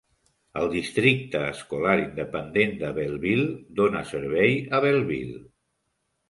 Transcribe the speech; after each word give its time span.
El 0.59 0.69
Districte 0.69 1.41
escolar 1.49 1.93
independent 2.03 2.73
de 2.79 2.89
Bellville 2.97 3.45
dóna 3.81 4.03
servei 4.15 4.57
a 4.79 4.83
Bellville. 4.87 5.39